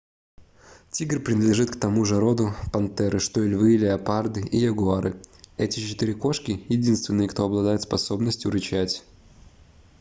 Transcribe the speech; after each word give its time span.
тигр 0.89 1.19
принадлежит 1.19 1.69
к 1.69 1.79
тому 1.79 2.05
же 2.05 2.19
роду 2.19 2.53
пантеры 2.73 3.19
что 3.19 3.43
и 3.43 3.47
львы 3.49 3.77
леопарды 3.77 4.41
и 4.47 4.57
ягуары. 4.57 5.21
эти 5.57 5.79
четыре 5.79 6.15
кошки— 6.15 6.63
единственные 6.69 7.27
кто 7.29 7.45
обладает 7.45 7.83
способностью 7.83 8.49
рычать 8.49 9.03